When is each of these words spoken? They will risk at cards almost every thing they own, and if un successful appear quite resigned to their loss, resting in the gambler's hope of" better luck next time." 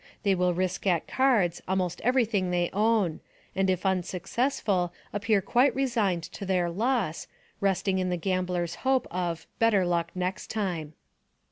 They 0.23 0.33
will 0.33 0.55
risk 0.55 0.87
at 0.87 1.05
cards 1.07 1.61
almost 1.67 2.01
every 2.01 2.25
thing 2.25 2.49
they 2.49 2.71
own, 2.73 3.19
and 3.55 3.69
if 3.69 3.85
un 3.85 4.01
successful 4.01 4.91
appear 5.13 5.43
quite 5.43 5.75
resigned 5.75 6.23
to 6.23 6.43
their 6.43 6.71
loss, 6.71 7.27
resting 7.59 7.99
in 7.99 8.09
the 8.09 8.17
gambler's 8.17 8.77
hope 8.81 9.05
of" 9.11 9.45
better 9.59 9.85
luck 9.85 10.09
next 10.15 10.49
time." 10.49 10.93